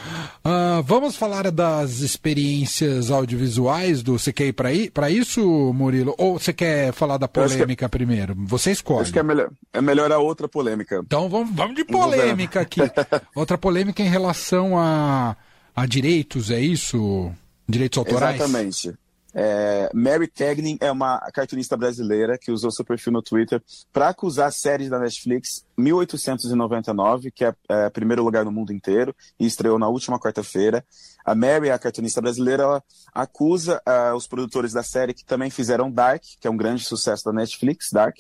Uh, 0.79 0.83
vamos 0.83 1.17
falar 1.17 1.51
das 1.51 2.01
experiências 2.01 3.11
audiovisuais 3.11 4.03
do 4.03 4.19
Você 4.19 4.33
quer 4.33 4.47
ir 4.47 4.91
para 4.91 5.11
isso, 5.11 5.41
Murilo? 5.73 6.15
Ou 6.19 6.39
você 6.39 6.53
quer 6.53 6.93
falar 6.93 7.19
da 7.19 7.29
polêmica 7.29 7.89
que... 7.89 7.91
primeiro? 7.91 8.35
Você 8.47 8.71
escolhe. 8.73 9.03
Acho 9.03 9.13
que 9.13 9.19
é 9.19 9.23
melhor, 9.23 9.51
é 9.73 9.81
melhor 9.81 10.11
a 10.13 10.19
outra 10.19 10.49
polêmica. 10.49 11.01
Então 11.05 11.29
vamos, 11.29 11.55
vamos 11.55 11.77
de 11.77 11.85
polêmica 11.85 12.61
aqui. 12.61 12.81
outra 13.35 13.59
polêmica 13.59 14.03
em 14.03 14.09
relação 14.09 14.79
a 14.79 15.37
a 15.75 15.87
direitos, 15.87 16.51
é 16.51 16.61
isso? 16.61 17.33
Direitos 17.69 17.99
autorais? 17.99 18.37
Exatamente. 18.37 18.95
É, 19.37 19.91
Mary 19.93 20.29
Cagnin 20.29 20.79
é 20.81 20.93
uma 20.93 21.19
cartunista 21.33 21.77
brasileira 21.77 22.39
que 22.39 22.53
usou 22.53 22.71
seu 22.71 22.85
perfil 22.85 23.13
no 23.13 23.21
Twitter 23.21 23.61
para 23.93 24.11
acusar 24.11 24.53
séries 24.53 24.89
da 24.89 25.01
Netflix 25.01 25.67
1899, 25.77 27.33
que 27.33 27.45
é, 27.45 27.53
é, 27.69 27.91
primeiro 27.91 28.23
lugar 28.23 28.45
no 28.45 28.53
mundo 28.53 28.73
inteiro, 28.73 29.15
e 29.39 29.45
estreou 29.45 29.77
na 29.77 29.89
última 29.89 30.21
quarta-feira. 30.21 30.85
A 31.25 31.35
Mary, 31.35 31.71
a 31.71 31.79
cartunista 31.79 32.21
brasileira, 32.21 32.63
ela 32.63 32.85
acusa 33.13 33.83
uh, 33.89 34.15
os 34.15 34.27
produtores 34.27 34.73
da 34.73 34.83
série 34.83 35.15
que 35.15 35.25
também 35.25 35.51
fizeram 35.51 35.91
Dark, 35.91 36.23
que 36.39 36.47
é 36.47 36.51
um 36.51 36.57
grande 36.57 36.85
sucesso 36.85 37.25
da 37.25 37.33
Netflix, 37.33 37.89
Dark, 37.91 38.17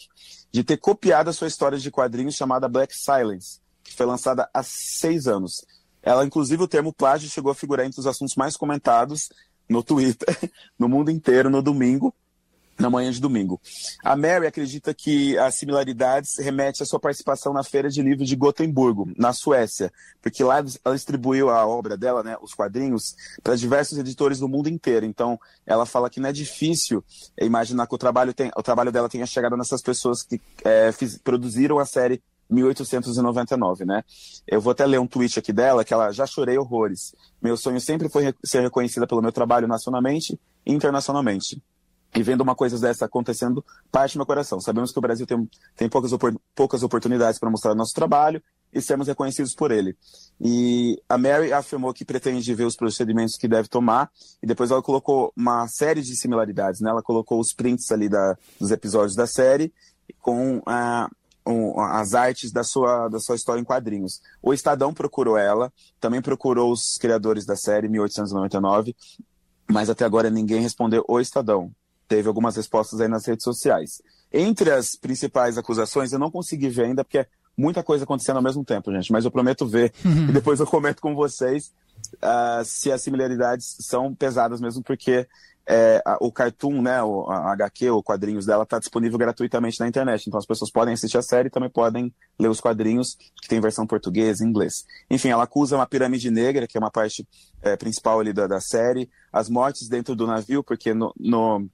de 0.51 0.65
ter 0.65 0.79
copiado 0.79 1.31
a 1.31 1.33
sua 1.33 1.47
história 1.47 1.79
de 1.79 1.91
quadrinhos 1.91 2.35
chamada 2.35 2.67
Black 2.67 2.95
Silence, 2.97 3.61
que 3.85 3.95
foi 3.95 4.07
lançada 4.07 4.49
há 4.53 4.63
seis 4.63 5.29
anos. 5.29 5.65
Ela, 6.03 6.25
inclusive, 6.25 6.63
o 6.63 6.69
termo 6.69 6.93
plágio 6.93 7.31
chegou 7.31 7.53
a 7.53 7.55
figurar 7.55 7.87
entre 7.87 8.01
os 8.01 8.07
assuntos 8.07 8.35
mais 8.37 8.57
comentados 8.57 9.29
no 9.69 9.83
Twitter, 9.83 10.29
no 10.79 10.89
mundo 10.89 11.11
inteiro, 11.11 11.51
no 11.51 11.63
domingo, 11.63 12.15
na 12.79 12.91
manhã 12.91 13.11
de 13.11 13.21
domingo. 13.21 13.61
A 14.03 14.17
Mary 14.17 14.47
acredita 14.47 14.93
que 14.93 15.39
as 15.39 15.55
similaridades 15.55 16.39
remetem 16.39 16.83
à 16.83 16.87
sua 16.87 16.99
participação 16.99 17.53
na 17.53 17.63
Feira 17.63 17.89
de 17.89 18.03
Livros 18.03 18.29
de 18.29 18.37
Gotemburgo, 18.37 19.11
na 19.17 19.33
Suécia, 19.33 19.93
porque 20.21 20.43
lá 20.43 20.59
ela 20.85 20.95
distribuiu 20.95 21.51
a 21.51 21.67
obra 21.67 21.97
dela, 21.97 22.23
né, 22.23 22.37
os 22.43 22.53
quadrinhos, 22.53 23.15
para 23.43 23.57
diversos 23.57 23.99
editores 23.99 24.41
do 24.41 24.49
mundo 24.49 24.69
inteiro. 24.69 25.07
Então, 25.07 25.39
ela 25.67 25.87
fala 25.87 26.11
que 26.11 26.21
não 26.21 26.29
é 26.29 26.33
difícil 26.33 27.05
imaginar 27.41 27.87
que 27.87 27.95
o 27.95 27.99
trabalho, 27.99 28.35
tem, 28.35 28.51
o 28.57 28.63
trabalho 28.63 28.91
dela 28.91 29.09
tenha 29.09 29.27
chegado 29.27 29.57
nessas 29.57 29.83
pessoas 29.83 30.23
que 30.23 30.41
é, 30.65 30.91
fiz, 30.93 31.19
produziram 31.19 31.79
a 31.79 31.87
série 31.87 32.21
1899, 32.55 33.85
né? 33.85 34.03
Eu 34.47 34.61
vou 34.61 34.71
até 34.71 34.87
ler 34.87 35.01
um 35.01 35.07
tweet 35.07 35.39
aqui 35.39 35.53
dela, 35.53 35.85
que 35.85 35.93
ela 35.93 36.11
já 36.13 36.27
chorei 36.27 36.57
horrores. 36.57 37.15
Meu 37.43 37.57
sonho 37.57 37.81
sempre 37.81 38.09
foi 38.09 38.35
ser 38.45 38.63
reconhecida 38.63 39.07
pelo 39.07 39.21
meu 39.21 39.33
trabalho 39.33 39.69
nacionalmente 39.69 40.39
e 40.65 40.73
internacionalmente. 40.73 41.63
E 42.15 42.23
vendo 42.23 42.43
uma 42.43 42.55
coisa 42.55 42.79
dessa 42.79 43.07
acontecendo, 43.07 43.65
parte 43.91 44.17
meu 44.17 44.25
coração. 44.25 44.61
Sabemos 44.61 44.93
que 44.93 44.99
o 44.99 45.03
Brasil 45.03 45.27
tem, 45.27 45.49
tem 45.77 45.89
poucas, 45.89 46.13
opor, 46.13 46.35
poucas 46.55 46.83
oportunidades 46.85 47.41
para 47.41 47.51
mostrar 47.51 47.75
nosso 47.75 47.93
trabalho 47.93 48.41
e 48.73 48.81
sermos 48.81 49.09
reconhecidos 49.09 49.55
por 49.55 49.71
ele. 49.71 49.97
E 50.41 51.01
a 51.09 51.19
Mary 51.19 51.53
afirmou 51.53 51.93
que 51.93 52.05
pretende 52.05 52.55
ver 52.55 52.65
os 52.65 52.77
procedimentos 52.77 53.37
que 53.37 53.49
deve 53.49 53.69
tomar, 53.69 54.11
e 54.43 54.47
depois 54.47 54.71
ela 54.71 54.83
colocou 54.83 55.33
uma 55.37 55.67
série 55.69 56.03
de 56.03 56.17
similaridades, 56.17 56.81
né? 56.81 56.91
Ela 56.91 57.03
colocou 57.03 57.41
os 57.41 57.53
prints 57.53 57.91
ali 57.91 58.09
da, 58.09 58.37
dos 58.61 58.71
episódios 58.71 59.15
da 59.15 59.27
série 59.27 59.73
com 60.21 60.61
a, 60.67 61.09
um, 61.47 61.79
as 61.81 62.15
artes 62.15 62.51
da 62.51 62.65
sua, 62.65 63.09
da 63.09 63.21
sua 63.21 63.37
história 63.37 63.61
em 63.61 63.65
quadrinhos. 63.65 64.21
O 64.43 64.53
Estadão 64.53 64.95
procurou 64.95 65.37
ela, 65.37 65.73
também 66.01 66.23
procurou 66.23 66.73
os 66.73 66.97
criadores 66.99 67.45
da 67.45 67.57
série, 67.57 67.89
1899, 67.89 68.97
mas 69.71 69.91
até 69.91 70.05
agora 70.05 70.31
ninguém 70.31 70.61
respondeu 70.61 71.05
o 71.09 71.21
Estadão. 71.21 71.71
Teve 72.09 72.29
algumas 72.29 72.57
respostas 72.57 73.01
aí 73.01 73.09
nas 73.09 73.27
redes 73.27 73.45
sociais. 73.45 74.03
Entre 74.33 74.71
as 74.71 74.97
principais 74.97 75.57
acusações, 75.57 76.13
eu 76.13 76.19
não 76.19 76.31
consegui 76.31 76.69
ver 76.69 76.85
ainda, 76.85 77.05
porque 77.05 77.19
é 77.19 77.27
muita 77.57 77.83
coisa 77.83 78.05
acontecendo 78.05 78.37
ao 78.37 78.43
mesmo 78.43 78.65
tempo, 78.65 78.93
gente, 78.93 79.13
mas 79.13 79.25
eu 79.25 79.31
prometo 79.31 79.67
ver 79.67 79.93
e 80.05 80.33
depois 80.33 80.61
eu 80.61 80.67
comento 80.67 81.01
com 81.01 81.15
vocês 81.15 81.73
uh, 82.17 82.65
se 82.65 82.91
as 82.91 83.03
similaridades 83.03 83.77
são 83.81 84.15
pesadas 84.15 84.61
mesmo, 84.61 84.83
porque 84.83 85.27
é, 85.67 86.03
o 86.21 86.31
cartoon, 86.31 86.83
né, 86.83 87.03
o, 87.03 87.29
a 87.31 87.53
HQ, 87.53 87.91
o 87.91 88.03
quadrinhos 88.03 88.47
dela, 88.47 88.65
está 88.65 88.79
disponível 88.79 89.19
gratuitamente 89.19 89.81
na 89.81 89.89
internet. 89.89 90.27
Então 90.27 90.39
as 90.39 90.47
pessoas 90.47 90.71
podem 90.71 90.95
assistir 90.95 91.17
a 91.17 91.23
série 91.23 91.49
e 91.49 91.51
também 91.51 91.71
podem 91.71 92.15
ler 92.39 92.49
os 92.49 92.61
quadrinhos, 92.61 93.17
que 93.41 93.49
tem 93.49 93.61
versão 93.61 93.87
portuguesa 93.87 94.45
e 94.45 94.47
inglês. 94.47 94.85
Enfim, 95.11 95.29
ela 95.29 95.45
acusa 95.45 95.77
uma 95.77 95.87
pirâmide 95.87 96.31
negra, 96.31 96.67
que 96.67 96.77
é 96.77 96.81
uma 96.81 96.91
parte 96.91 97.27
é, 97.63 97.77
principal 97.77 98.21
ali 98.21 98.33
da, 98.33 98.47
da, 98.47 98.61
série, 98.61 99.11
as 99.33 99.49
mortes 99.49 99.89
dentro 99.89 100.15
do 100.15 100.27
navio, 100.27 100.63
porque 100.63 100.93
no, 100.93 101.15
no, 101.19 101.67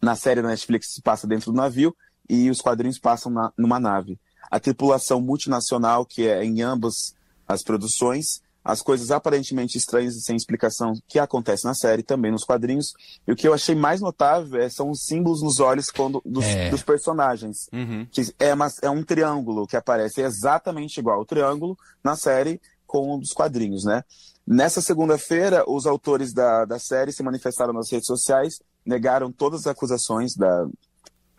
na 0.00 0.14
série 0.14 0.40
da 0.40 0.48
Netflix 0.48 0.94
se 0.94 1.02
passa 1.02 1.26
dentro 1.26 1.50
do 1.50 1.56
navio 1.56 1.94
e 2.28 2.48
os 2.50 2.60
quadrinhos 2.60 2.98
passam 2.98 3.32
na, 3.32 3.52
numa 3.58 3.80
nave. 3.80 4.18
A 4.50 4.60
tripulação 4.60 5.20
multinacional, 5.20 6.06
que 6.06 6.28
é 6.28 6.44
em 6.44 6.62
ambas 6.62 7.14
as 7.46 7.62
produções, 7.62 8.42
as 8.64 8.80
coisas 8.80 9.10
aparentemente 9.10 9.76
estranhas 9.76 10.16
e 10.16 10.22
sem 10.22 10.34
explicação 10.34 10.94
que 11.06 11.18
acontecem 11.18 11.68
na 11.68 11.74
série, 11.74 12.02
também 12.02 12.32
nos 12.32 12.44
quadrinhos. 12.44 12.94
E 13.28 13.32
o 13.32 13.36
que 13.36 13.46
eu 13.46 13.52
achei 13.52 13.74
mais 13.74 14.00
notável 14.00 14.58
é, 14.60 14.70
são 14.70 14.90
os 14.90 15.04
símbolos 15.04 15.42
nos 15.42 15.60
olhos 15.60 15.90
quando, 15.90 16.22
dos, 16.24 16.44
é. 16.44 16.70
dos 16.70 16.82
personagens. 16.82 17.68
Uhum. 17.70 18.06
Que 18.10 18.22
é, 18.38 18.54
uma, 18.54 18.72
é 18.80 18.88
um 18.88 19.02
triângulo 19.02 19.66
que 19.66 19.76
aparece 19.76 20.22
exatamente 20.22 20.98
igual 20.98 21.18
ao 21.18 21.26
triângulo 21.26 21.76
na 22.02 22.16
série 22.16 22.58
com 22.86 23.14
um 23.14 23.18
dos 23.18 23.32
quadrinhos, 23.32 23.84
né? 23.84 24.02
Nessa 24.46 24.80
segunda-feira, 24.80 25.64
os 25.66 25.86
autores 25.86 26.32
da, 26.32 26.64
da 26.64 26.78
série 26.78 27.12
se 27.12 27.22
manifestaram 27.22 27.72
nas 27.72 27.90
redes 27.90 28.06
sociais, 28.06 28.60
negaram 28.84 29.32
todas 29.32 29.60
as 29.60 29.66
acusações 29.66 30.36
da, 30.36 30.66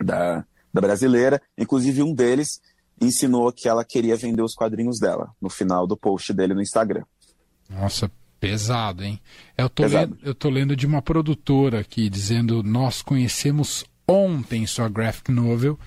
da, 0.03 0.46
da 0.74 0.82
brasileira, 0.82 1.41
inclusive 1.58 2.03
um 2.03 2.13
deles 2.13 2.60
ensinou 3.00 3.51
que 3.51 3.67
ela 3.67 3.84
queria 3.84 4.15
vender 4.15 4.41
os 4.41 4.55
quadrinhos 4.55 5.00
dela, 5.00 5.32
no 5.41 5.50
final 5.50 5.86
do 5.86 5.98
post 5.98 6.34
dele 6.34 6.53
no 6.53 6.62
Instagram. 6.62 7.03
Nossa, 7.79 8.12
pesado, 8.39 9.03
hein? 9.03 9.20
Eu 9.58 9.70
tô, 9.70 9.86
lendo, 9.86 10.17
eu 10.24 10.36
tô 10.36 10.50
lendo 10.50 10.75
de 10.75 10.86
uma 10.86 11.01
produtora 11.01 11.79
aqui 11.79 12.10
dizendo: 12.10 12.63
nós 12.63 13.01
conhecemos 13.01 13.86
ontem 14.08 14.65
sua 14.65 14.89
graphic 14.89 15.32
novel. 15.32 15.79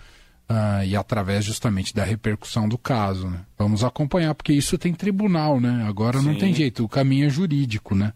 Uh, 0.51 0.83
e 0.83 0.97
através 0.97 1.45
justamente 1.45 1.95
da 1.95 2.03
repercussão 2.03 2.67
do 2.67 2.79
caso, 2.79 3.29
né? 3.29 3.41
Vamos 3.59 3.85
acompanhar, 3.85 4.35
porque 4.35 4.55
isso 4.55 4.79
tem 4.79 4.95
tribunal, 4.95 5.61
né? 5.61 5.85
Agora 5.87 6.21
Sim. 6.21 6.25
não 6.25 6.35
tem 6.37 6.55
jeito, 6.55 6.83
o 6.83 6.89
caminho 6.89 7.27
é 7.27 7.29
jurídico, 7.29 7.95
né? 7.95 8.15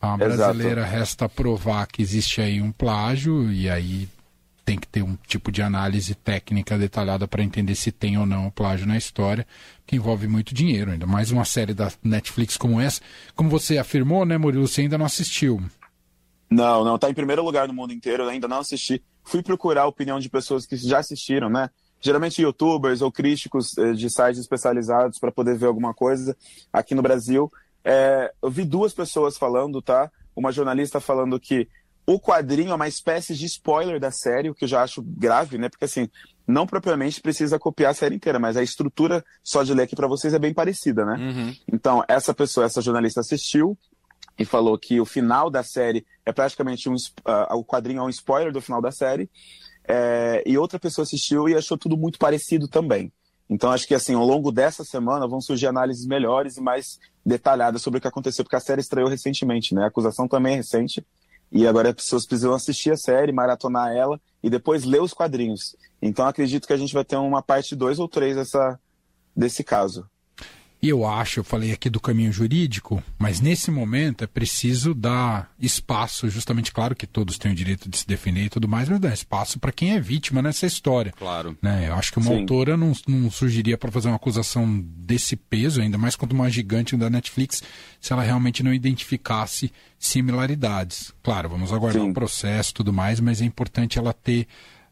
A 0.00 0.16
brasileira 0.16 0.80
Exato. 0.80 0.96
resta 0.96 1.28
provar 1.28 1.86
que 1.86 2.02
existe 2.02 2.40
aí 2.40 2.60
um 2.60 2.72
plágio 2.72 3.52
e 3.52 3.70
aí 3.70 4.08
tem 4.68 4.78
que 4.78 4.86
ter 4.86 5.02
um 5.02 5.16
tipo 5.26 5.50
de 5.50 5.62
análise 5.62 6.14
técnica 6.14 6.76
detalhada 6.76 7.26
para 7.26 7.42
entender 7.42 7.74
se 7.74 7.90
tem 7.90 8.18
ou 8.18 8.26
não 8.26 8.50
plágio 8.50 8.86
na 8.86 8.98
história, 8.98 9.46
que 9.86 9.96
envolve 9.96 10.28
muito 10.28 10.52
dinheiro. 10.52 10.90
Ainda 10.90 11.06
mais 11.06 11.30
uma 11.30 11.46
série 11.46 11.72
da 11.72 11.90
Netflix 12.04 12.58
como 12.58 12.78
essa. 12.78 13.00
Como 13.34 13.48
você 13.48 13.78
afirmou, 13.78 14.26
né, 14.26 14.36
Murilo, 14.36 14.68
você 14.68 14.82
ainda 14.82 14.98
não 14.98 15.06
assistiu. 15.06 15.58
Não, 16.50 16.84
não, 16.84 16.98
tá 16.98 17.08
em 17.08 17.14
primeiro 17.14 17.42
lugar 17.42 17.66
no 17.66 17.72
mundo 17.72 17.94
inteiro, 17.94 18.24
eu 18.24 18.28
ainda 18.28 18.46
não 18.46 18.58
assisti. 18.58 19.02
Fui 19.24 19.42
procurar 19.42 19.84
a 19.84 19.86
opinião 19.86 20.20
de 20.20 20.28
pessoas 20.28 20.66
que 20.66 20.76
já 20.76 20.98
assistiram, 20.98 21.48
né? 21.48 21.70
Geralmente 21.98 22.42
youtubers 22.42 23.00
ou 23.00 23.10
críticos 23.10 23.76
eh, 23.78 23.94
de 23.94 24.10
sites 24.10 24.38
especializados 24.38 25.18
para 25.18 25.32
poder 25.32 25.56
ver 25.56 25.66
alguma 25.68 25.94
coisa 25.94 26.36
aqui 26.70 26.94
no 26.94 27.00
Brasil. 27.00 27.50
É, 27.82 28.30
eu 28.42 28.50
vi 28.50 28.66
duas 28.66 28.92
pessoas 28.92 29.38
falando, 29.38 29.80
tá? 29.80 30.10
Uma 30.36 30.52
jornalista 30.52 31.00
falando 31.00 31.40
que 31.40 31.66
o 32.08 32.18
quadrinho 32.18 32.70
é 32.70 32.74
uma 32.74 32.88
espécie 32.88 33.34
de 33.34 33.44
spoiler 33.44 34.00
da 34.00 34.10
série, 34.10 34.48
o 34.48 34.54
que 34.54 34.64
eu 34.64 34.68
já 34.68 34.82
acho 34.82 35.02
grave, 35.02 35.58
né? 35.58 35.68
Porque 35.68 35.84
assim, 35.84 36.08
não 36.46 36.66
propriamente 36.66 37.20
precisa 37.20 37.58
copiar 37.58 37.90
a 37.90 37.94
série 37.94 38.14
inteira, 38.14 38.38
mas 38.38 38.56
a 38.56 38.62
estrutura, 38.62 39.22
só 39.44 39.62
de 39.62 39.74
ler 39.74 39.82
aqui 39.82 39.94
para 39.94 40.08
vocês, 40.08 40.32
é 40.32 40.38
bem 40.38 40.54
parecida, 40.54 41.04
né? 41.04 41.16
Uhum. 41.18 41.54
Então, 41.70 42.02
essa 42.08 42.32
pessoa, 42.32 42.64
essa 42.64 42.80
jornalista 42.80 43.20
assistiu 43.20 43.76
e 44.38 44.44
falou 44.46 44.78
que 44.78 44.98
o 44.98 45.04
final 45.04 45.50
da 45.50 45.62
série 45.62 46.06
é 46.24 46.32
praticamente 46.32 46.88
um. 46.88 46.94
Uh, 46.94 47.56
o 47.56 47.62
quadrinho 47.62 47.98
é 47.98 48.02
um 48.02 48.08
spoiler 48.08 48.54
do 48.54 48.62
final 48.62 48.80
da 48.80 48.90
série. 48.90 49.28
É, 49.86 50.42
e 50.46 50.56
outra 50.56 50.78
pessoa 50.78 51.02
assistiu 51.02 51.46
e 51.46 51.54
achou 51.54 51.76
tudo 51.76 51.94
muito 51.94 52.18
parecido 52.18 52.68
também. 52.68 53.12
Então, 53.50 53.70
acho 53.70 53.86
que 53.86 53.94
assim, 53.94 54.14
ao 54.14 54.24
longo 54.24 54.50
dessa 54.50 54.82
semana 54.82 55.28
vão 55.28 55.42
surgir 55.42 55.66
análises 55.66 56.06
melhores 56.06 56.56
e 56.56 56.62
mais 56.62 56.98
detalhadas 57.24 57.82
sobre 57.82 57.98
o 57.98 58.00
que 58.00 58.08
aconteceu, 58.08 58.46
porque 58.46 58.56
a 58.56 58.60
série 58.60 58.80
estreou 58.80 59.08
recentemente, 59.08 59.74
né? 59.74 59.84
A 59.84 59.88
acusação 59.88 60.26
também 60.26 60.54
é 60.54 60.56
recente. 60.56 61.04
E 61.50 61.66
agora 61.66 61.90
as 61.90 61.94
pessoas 61.94 62.26
precisam 62.26 62.52
assistir 62.52 62.92
a 62.92 62.96
série, 62.96 63.32
maratonar 63.32 63.92
ela 63.92 64.20
e 64.42 64.50
depois 64.50 64.84
ler 64.84 65.00
os 65.00 65.14
quadrinhos. 65.14 65.74
Então 66.00 66.26
acredito 66.26 66.66
que 66.66 66.72
a 66.72 66.76
gente 66.76 66.92
vai 66.92 67.04
ter 67.04 67.16
uma 67.16 67.42
parte 67.42 67.74
2 67.74 67.98
ou 67.98 68.08
3 68.08 68.36
dessa, 68.36 68.78
desse 69.34 69.64
caso. 69.64 70.08
E 70.80 70.88
eu 70.88 71.04
acho, 71.04 71.40
eu 71.40 71.44
falei 71.44 71.72
aqui 71.72 71.90
do 71.90 71.98
caminho 71.98 72.32
jurídico, 72.32 73.02
mas 73.18 73.40
nesse 73.40 73.68
momento 73.68 74.22
é 74.22 74.28
preciso 74.28 74.94
dar 74.94 75.50
espaço, 75.58 76.30
justamente, 76.30 76.70
claro 76.70 76.94
que 76.94 77.04
todos 77.04 77.36
têm 77.36 77.50
o 77.50 77.54
direito 77.54 77.88
de 77.88 77.98
se 77.98 78.06
defender 78.06 78.44
e 78.44 78.48
tudo 78.48 78.68
mais, 78.68 78.88
mas 78.88 79.00
dar 79.00 79.12
espaço 79.12 79.58
para 79.58 79.72
quem 79.72 79.94
é 79.94 80.00
vítima 80.00 80.40
nessa 80.40 80.66
história. 80.66 81.12
Claro. 81.18 81.58
Né? 81.60 81.88
Eu 81.88 81.94
acho 81.94 82.12
que 82.12 82.18
uma 82.18 82.30
Sim. 82.30 82.40
autora 82.40 82.76
não, 82.76 82.92
não 83.08 83.28
surgiria 83.28 83.76
para 83.76 83.90
fazer 83.90 84.06
uma 84.06 84.14
acusação 84.14 84.80
desse 84.80 85.34
peso, 85.34 85.82
ainda 85.82 85.98
mais 85.98 86.14
quanto 86.14 86.32
uma 86.32 86.48
gigante 86.48 86.96
da 86.96 87.10
Netflix, 87.10 87.60
se 88.00 88.12
ela 88.12 88.22
realmente 88.22 88.62
não 88.62 88.72
identificasse 88.72 89.72
similaridades. 89.98 91.12
Claro, 91.24 91.48
vamos 91.48 91.72
aguardar 91.72 92.02
o 92.02 92.06
um 92.06 92.12
processo 92.12 92.70
e 92.70 92.74
tudo 92.74 92.92
mais, 92.92 93.18
mas 93.18 93.42
é 93.42 93.44
importante 93.44 93.98
ela 93.98 94.12
ter. 94.12 94.46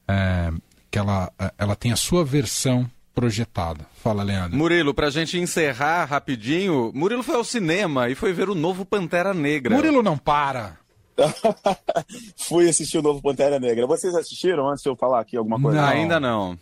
É, 0.09 0.52
que 0.90 0.99
ela, 0.99 1.33
ela 1.59 1.76
tenha 1.76 1.95
a 1.95 1.97
sua 1.97 2.25
versão 2.25 2.88
projetada. 3.16 3.87
Fala, 4.02 4.23
Leandro. 4.23 4.54
Murilo, 4.54 4.92
pra 4.92 5.08
gente 5.08 5.38
encerrar 5.38 6.04
rapidinho, 6.04 6.92
Murilo 6.94 7.23
foi 7.23 7.35
ao 7.35 7.42
cinema 7.42 8.11
e 8.11 8.14
foi 8.14 8.35
ver 8.35 8.50
o 8.50 8.54
novo 8.54 8.85
Pantera 8.85 9.32
Negra. 9.32 9.75
Murilo 9.75 10.02
não 10.02 10.18
para. 10.18 10.76
Fui 12.37 12.68
assistir 12.68 12.99
o 12.99 13.02
novo 13.02 13.23
Pantera 13.23 13.58
Negra. 13.58 13.87
Vocês 13.87 14.14
assistiram 14.14 14.68
antes 14.68 14.82
de 14.82 14.90
eu 14.90 14.94
falar 14.94 15.20
aqui 15.20 15.35
alguma 15.35 15.58
coisa? 15.58 15.80
Não, 15.80 15.88
ainda 15.88 16.20
não. 16.20 16.58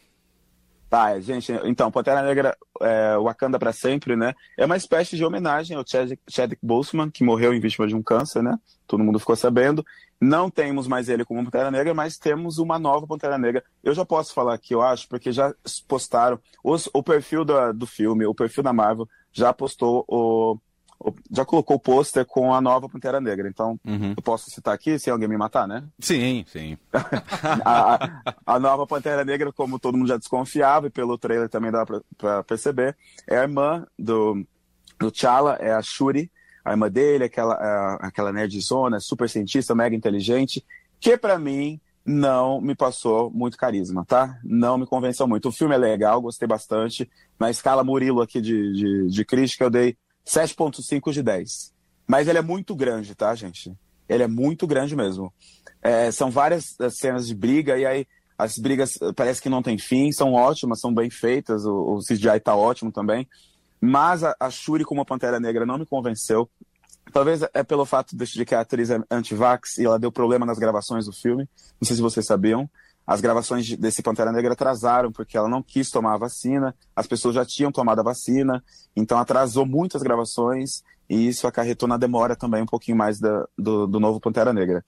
Tá, 0.95 1.19
gente, 1.19 1.51
então, 1.65 1.91
Pantera 1.91 2.23
Negra, 2.23 2.57
é, 2.81 3.19
Wakanda 3.19 3.59
para 3.59 3.73
sempre, 3.73 4.15
né? 4.15 4.33
É 4.57 4.65
uma 4.65 4.77
espécie 4.77 5.17
de 5.17 5.25
homenagem 5.25 5.77
ao 5.77 5.85
Chadwick, 5.85 6.23
Chadwick 6.31 6.65
Boseman, 6.65 7.11
que 7.11 7.25
morreu 7.25 7.53
em 7.53 7.59
vítima 7.59 7.89
de 7.89 7.97
um 7.97 8.01
câncer, 8.01 8.45
né? 8.45 8.57
Todo 8.87 9.03
mundo 9.03 9.19
ficou 9.19 9.35
sabendo. 9.35 9.85
Não 10.21 10.49
temos 10.49 10.87
mais 10.87 11.09
ele 11.09 11.25
como 11.25 11.43
Pantera 11.43 11.69
Negra, 11.69 11.93
mas 11.95 12.17
temos 12.17 12.59
uma 12.59 12.79
nova 12.79 13.09
Pantera 13.09 13.37
Negra. 13.37 13.65
Eu 13.83 13.93
já 13.93 14.05
posso 14.05 14.33
falar 14.33 14.55
aqui, 14.55 14.73
eu 14.73 14.83
acho, 14.83 15.09
porque 15.09 15.33
já 15.33 15.53
postaram 15.89 16.39
os, 16.63 16.89
o 16.95 17.03
perfil 17.03 17.45
do, 17.45 17.73
do 17.73 17.89
filme, 17.89 18.25
o 18.25 18.33
perfil 18.33 18.63
da 18.63 18.73
Marvel 18.73 19.09
já 19.33 19.53
postou 19.53 20.05
o, 20.07 20.57
já 21.31 21.45
colocou 21.45 21.77
o 21.77 21.81
pôster 21.81 22.25
com 22.25 22.55
a 22.55 22.61
nova 22.61 22.89
Pantera 22.89 23.21
Negra. 23.21 23.49
Então, 23.49 23.79
uhum. 23.85 24.15
eu 24.17 24.23
posso 24.23 24.51
citar 24.51 24.75
aqui, 24.75 24.99
sem 24.99 25.13
alguém 25.13 25.29
me 25.29 25.37
matar, 25.37 25.67
né? 25.67 25.85
Sim, 25.99 26.45
sim. 26.49 26.77
a, 27.65 28.23
a, 28.47 28.59
nova 28.59 28.87
Pantera 28.87 29.25
Negra, 29.25 29.53
como 29.53 29.79
todo 29.79 29.99
mundo 29.99 30.09
já 30.09 30.17
desconfiava, 30.17 30.87
e 30.87 30.91
pelo 30.91 31.19
trailer 31.19 31.49
também 31.49 31.71
dá 31.71 31.85
pra, 31.85 32.01
pra 32.17 32.43
perceber, 32.43 32.97
é 33.29 33.39
a 33.39 33.43
irmã 33.43 33.87
do, 33.99 34.47
do 34.99 35.11
T'Challa, 35.11 35.57
é 35.61 35.73
a 35.73 35.83
Shuri, 35.83 36.31
a 36.65 36.71
irmã 36.71 36.91
dele, 36.91 37.25
aquela, 37.25 37.97
aquela 38.01 38.33
nerdzona, 38.33 39.01
super 39.01 39.29
cientista, 39.29 39.75
mega 39.75 39.95
inteligente, 39.95 40.65
que 40.99 41.17
para 41.17 41.39
mim 41.39 41.81
não 42.07 42.61
me 42.61 42.75
passou 42.75 43.31
muito 43.31 43.57
carisma, 43.57 44.05
tá? 44.05 44.39
Não 44.45 44.77
me 44.77 44.87
convenceu 44.87 45.27
muito. 45.27 45.49
O 45.49 45.53
filme 45.53 45.75
é 45.75 45.79
legal, 45.79 46.21
gostei 46.21 46.47
bastante. 46.47 47.11
Na 47.39 47.51
escala 47.51 47.83
Murilo 47.83 48.21
aqui 48.21 48.41
de, 48.41 48.73
de, 48.73 49.07
de 49.09 49.25
crítica, 49.25 49.65
eu 49.65 49.71
dei 49.71 49.97
7,5 50.27 51.13
de 51.13 51.23
10. 51.23 51.73
Mas 52.07 52.29
ele 52.29 52.39
é 52.39 52.43
muito 52.43 52.75
grande, 52.75 53.15
tá, 53.15 53.35
gente? 53.35 53.73
Ele 54.09 54.23
é 54.23 54.29
muito 54.29 54.67
grande 54.67 54.95
mesmo. 54.95 55.33
É, 55.83 56.11
são 56.11 56.31
várias 56.31 56.79
eh, 56.81 56.91
cenas 56.91 57.27
de 57.27 57.35
briga, 57.35 57.79
e 57.79 57.87
aí 57.87 58.07
as 58.39 58.59
brigas 58.59 59.01
eh, 59.01 59.13
parece 59.15 59.41
que 59.41 59.49
não 59.49 59.63
tem 59.63 59.79
fim, 59.79 60.13
são 60.13 60.33
ótimas, 60.33 60.81
são 60.81 60.93
bem 60.93 61.11
feitas, 61.11 61.65
o, 61.65 61.97
o 61.97 61.99
CGI 62.01 62.41
tá 62.41 62.55
ótimo 62.55 62.91
também. 62.91 63.29
Mas 63.81 64.25
a, 64.25 64.35
a 64.41 64.51
Shuri 64.51 64.85
como 64.85 65.01
a 65.01 65.05
Pantera 65.05 65.39
Negra 65.39 65.67
não 65.67 65.79
me 65.79 65.87
convenceu. 65.87 66.49
Talvez 67.13 67.43
é 67.53 67.63
pelo 67.63 67.85
fato 67.85 68.17
de 68.17 68.45
que 68.45 68.55
a 68.55 68.61
atriz 68.61 68.91
é 68.91 68.99
anti-vax 69.11 69.79
e 69.79 69.85
ela 69.85 69.99
deu 69.99 70.11
problema 70.11 70.47
nas 70.47 70.59
gravações 70.59 71.05
do 71.05 71.13
filme. 71.13 71.47
Não 71.81 71.87
sei 71.87 71.97
se 71.97 72.03
vocês 72.03 72.25
sabiam. 72.25 72.69
As 73.07 73.21
gravações 73.21 73.77
desse 73.77 74.03
Pantera 74.03 74.33
Negra 74.33 74.55
atrasaram 74.55 75.13
porque 75.13 75.37
ela 75.37 75.49
não 75.49 75.63
quis 75.63 75.91
tomar 75.91 76.15
a 76.15 76.19
vacina, 76.19 76.75
as 76.97 77.07
pessoas 77.07 77.35
já 77.35 77.45
tinham 77.45 77.71
tomado 77.71 78.01
a 78.01 78.05
vacina, 78.05 78.65
então 78.97 79.19
atrasou 79.19 79.67
muitas 79.67 80.03
gravações 80.03 80.83
e 81.09 81.29
isso 81.29 81.47
acarretou 81.47 81.89
na 81.89 81.97
demora 81.97 82.35
também 82.35 82.63
um 82.63 82.67
pouquinho 82.67 82.97
mais 82.97 83.21
da, 83.21 83.47
do, 83.59 83.87
do 83.87 84.01
novo 84.01 84.21
Pantera 84.21 84.53
Negra. 84.53 84.83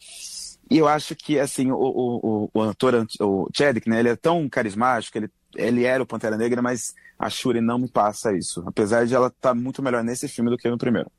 E 0.71 0.79
eu 0.79 0.89
acho 0.89 1.15
que, 1.15 1.39
assim, 1.39 1.71
o, 1.71 1.77
o, 1.77 2.51
o, 2.53 2.63
ator, 2.63 3.07
o 3.21 3.49
Chadwick, 3.55 3.89
né, 3.89 4.01
ele 4.01 4.09
é 4.09 4.17
tão 4.17 4.49
carismático, 4.49 5.17
ele, 5.17 5.31
ele 5.55 5.85
era 5.85 6.03
o 6.03 6.07
Pantera 6.07 6.37
Negra, 6.37 6.61
mas 6.61 6.93
a 7.19 7.31
Shuri 7.31 7.61
não 7.61 7.79
me 7.79 7.89
passa 7.89 8.37
isso, 8.37 8.65
apesar 8.67 9.07
de 9.07 9.15
ela 9.15 9.29
estar 9.29 9.51
tá 9.51 9.55
muito 9.55 9.83
melhor 9.83 10.03
nesse 10.03 10.27
filme 10.27 10.51
do 10.51 10.57
que 10.57 10.69
no 10.69 10.79
primeiro. 10.79 11.11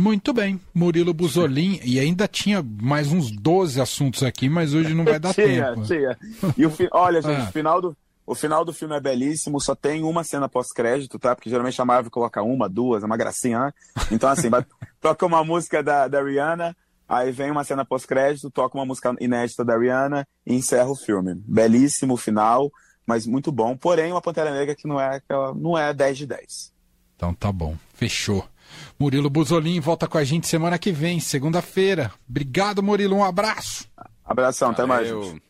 Muito 0.00 0.32
bem, 0.32 0.58
Murilo 0.72 1.12
Buzolin, 1.12 1.78
e 1.84 2.00
ainda 2.00 2.26
tinha 2.26 2.64
mais 2.80 3.12
uns 3.12 3.30
12 3.30 3.78
assuntos 3.82 4.22
aqui, 4.22 4.48
mas 4.48 4.72
hoje 4.72 4.94
não 4.94 5.04
vai 5.04 5.20
dar 5.20 5.34
tinha, 5.36 5.74
tempo. 5.74 5.82
Tinha, 5.82 6.18
E 6.56 6.64
o 6.64 6.70
fi... 6.70 6.88
olha, 6.90 7.20
gente, 7.20 7.38
ah. 7.38 7.44
o, 7.44 7.52
final 7.52 7.82
do, 7.82 7.96
o 8.26 8.34
final 8.34 8.64
do 8.64 8.72
filme 8.72 8.96
é 8.96 9.00
belíssimo, 9.00 9.60
só 9.60 9.74
tem 9.74 10.02
uma 10.02 10.24
cena 10.24 10.48
pós-crédito, 10.48 11.18
tá? 11.18 11.36
Porque 11.36 11.50
geralmente 11.50 11.78
a 11.82 11.84
Marvel 11.84 12.10
coloca 12.10 12.42
uma, 12.42 12.66
duas, 12.66 13.02
é 13.02 13.06
uma 13.06 13.16
gracinha, 13.18 13.58
né? 13.58 13.72
Então, 14.10 14.30
assim, 14.30 14.48
toca 15.02 15.26
uma 15.26 15.44
música 15.44 15.82
da, 15.82 16.08
da 16.08 16.22
Rihanna, 16.22 16.74
aí 17.06 17.30
vem 17.30 17.50
uma 17.50 17.62
cena 17.62 17.84
pós-crédito, 17.84 18.50
toca 18.50 18.78
uma 18.78 18.86
música 18.86 19.14
inédita 19.20 19.62
da 19.62 19.76
Rihanna 19.76 20.26
e 20.46 20.54
encerra 20.54 20.88
o 20.88 20.96
filme. 20.96 21.34
Belíssimo 21.46 22.16
final, 22.16 22.72
mas 23.06 23.26
muito 23.26 23.52
bom. 23.52 23.76
Porém, 23.76 24.12
uma 24.12 24.22
Pantera 24.22 24.50
Negra 24.50 24.74
que 24.74 24.88
não 24.88 24.98
é, 24.98 25.16
aquela, 25.16 25.52
não 25.54 25.76
é 25.76 25.92
10 25.92 26.16
de 26.16 26.26
10. 26.26 26.72
Então 27.16 27.34
tá 27.34 27.52
bom, 27.52 27.76
fechou. 27.92 28.48
Murilo 28.98 29.30
Buzolin 29.30 29.80
volta 29.80 30.06
com 30.06 30.18
a 30.18 30.24
gente 30.24 30.46
semana 30.46 30.78
que 30.78 30.92
vem, 30.92 31.20
segunda-feira. 31.20 32.12
Obrigado, 32.28 32.82
Murilo. 32.82 33.16
Um 33.16 33.24
abraço. 33.24 33.88
Abração, 34.24 34.70
até 34.70 34.86
mais. 34.86 35.08
Gente. 35.08 35.42